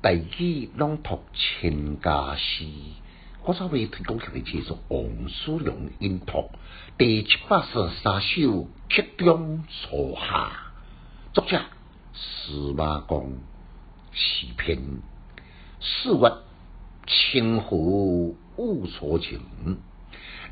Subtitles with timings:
[0.00, 2.64] 大举朗读千家诗，
[3.44, 6.50] 我稍微推广起来介绍王叔良音读
[6.96, 8.28] 第七百十三首
[8.88, 10.52] 《曲中初夏》，
[11.34, 11.60] 作者
[12.14, 13.24] 司马光，
[14.12, 14.78] 诗篇
[15.80, 16.32] 四月
[17.08, 19.40] 清河雾初晴，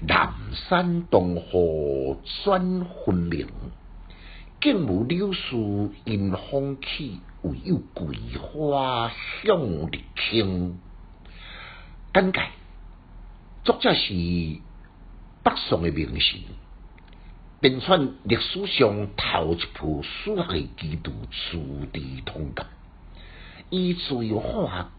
[0.01, 0.35] 南
[0.69, 3.47] 山东河转分明。
[4.67, 9.13] 景无柳树迎风起，唯有桂花
[9.45, 10.77] 向日倾。
[12.13, 12.41] 简介：
[13.63, 14.13] 作者是
[15.45, 16.39] 北宋的名士，
[17.61, 22.67] 编纂历史上头一部书学基督书地通鉴。
[23.71, 24.91] 伊自由化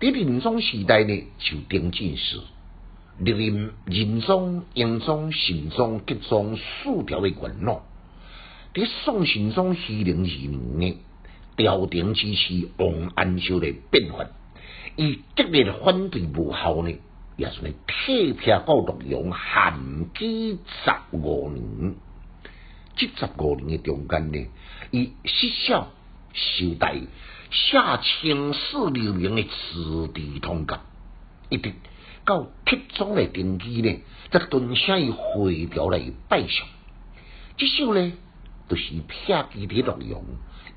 [0.00, 2.40] 学，伫仁宗时代呢就登进士，
[3.18, 7.82] 历任仁宗、英宗、神宗、吉宗四条的元老。
[8.74, 10.96] 伫宋神宗熙宁二年，
[11.58, 14.24] 朝廷支持王安石的变法，
[14.96, 16.90] 以激烈的反对无效呢，
[17.36, 21.96] 也是呢退票到洛阳，限期十五年。
[22.96, 24.46] 这十五年的中间呢，
[24.90, 25.88] 以失效
[26.32, 26.96] 受代
[27.50, 30.78] 下清史留名的字地通鉴，
[31.50, 31.74] 一直
[32.24, 36.66] 到铁宗的登基呢，则敦写以回条来拜相。
[37.58, 38.14] 这首呢。
[38.68, 40.20] 就是撇基伫洛阳，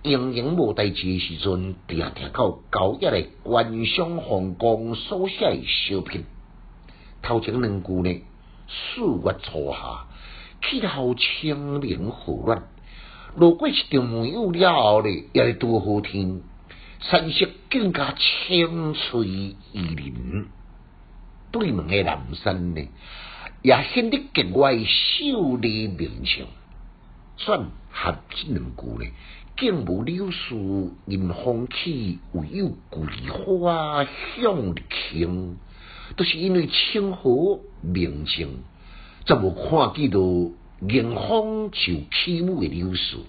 [0.04, 6.26] 营营无代志时阵，定定到高一的官商皇宫所写的小品。
[7.22, 8.22] 头前两句呢，
[8.68, 10.08] 四月初夏，
[10.62, 12.64] 气候清明和暖，
[13.36, 16.42] 落过一场梅雨了后呢，也是多好天，
[17.00, 20.48] 山色更加青翠宜人。
[21.52, 22.82] 对门的南山呢，
[23.62, 26.46] 也显得格外秀丽明净。
[27.38, 29.12] 算合这两句呢，
[29.58, 35.58] 景无柳树迎风起，唯有桂花向日倾。
[36.16, 38.64] 都是因为清河明净，
[39.26, 40.20] 才无看见到
[40.88, 43.26] 迎风就起舞的柳树，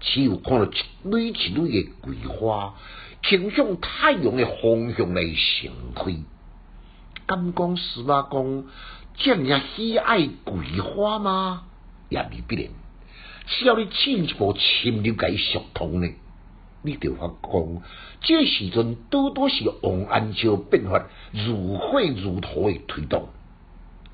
[0.00, 2.74] 只有看到一蕊一蕊的桂花
[3.22, 6.16] 倾向太阳的方向来盛开。
[7.26, 8.64] 敢讲司马光
[9.14, 11.64] 这样喜爱桂花吗？
[12.08, 12.70] 也未必然。
[13.50, 16.08] 只要你进一步深入解熟通呢，
[16.82, 17.82] 你就发讲，
[18.20, 23.30] 这时阵多多是王安石变法如火如荼的推动，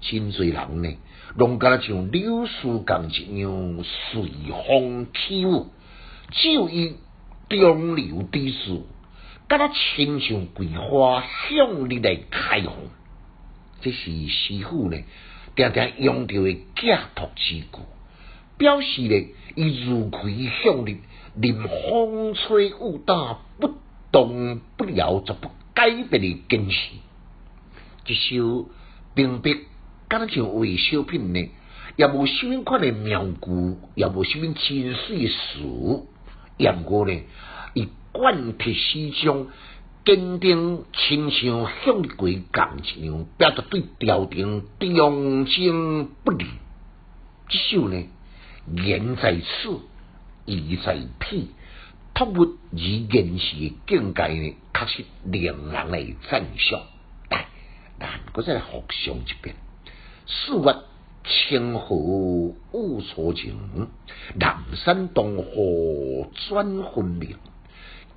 [0.01, 0.97] 真侪人呢，
[1.37, 4.23] 拢敢像柳树共一样随
[4.69, 5.67] 风起舞，
[6.31, 6.95] 只有伊
[7.49, 8.87] 中流砥柱，
[9.49, 12.73] 敢若亲像桂花向日来开放，
[13.81, 14.97] 这是师傅呢，
[15.57, 17.69] 常常用到的假托之句。
[18.57, 20.99] 表示咧，伊如葵向日，
[21.41, 23.75] 任风吹雨打，不
[24.13, 26.95] 动不摇，就不改变的坚持。
[28.07, 28.69] 一首
[29.15, 29.49] 并不
[30.09, 31.51] 敢像为小品呢，
[31.97, 36.05] 也无什么款的妙句，也无什么精髓词，
[36.57, 37.23] 不过呢，
[37.75, 39.49] 以贯彻始终，
[40.05, 46.47] 坚定亲像向日葵共一样，表达对朝廷忠贞不离。
[47.49, 48.05] 这首呢？
[48.77, 49.81] 言在此，
[50.47, 51.51] 意在彼，
[52.15, 56.83] 托物以言时的境界呢，确实令人来赞赏。
[57.29, 57.47] 但
[57.99, 59.55] 但，我再复诵一遍：
[60.27, 60.77] 四月
[61.25, 63.89] 清河雾初晴，
[64.35, 67.37] 南山东河转分明。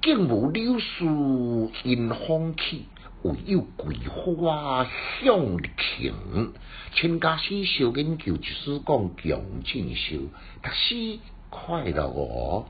[0.01, 2.85] 景无柳树迎风起，
[3.27, 4.87] 唯有桂花
[5.21, 6.53] 向日倾。
[6.93, 10.17] 千家诗小研究，就是讲强进修，
[10.63, 12.65] 读书快乐哦。